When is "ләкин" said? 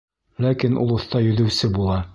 0.45-0.79